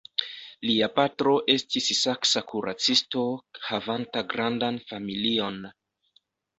Lia 0.69 0.87
patro 0.95 1.33
estis 1.57 1.91
saksa 1.99 2.43
kuracisto 2.53 3.25
havanta 3.69 4.27
grandan 4.35 4.85
familion. 4.91 5.65